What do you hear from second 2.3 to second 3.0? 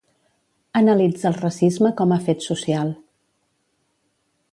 social.